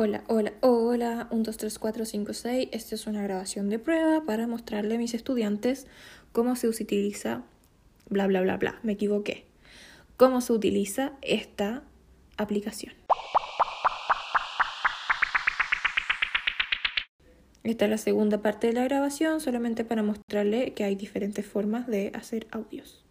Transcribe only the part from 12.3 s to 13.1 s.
aplicación.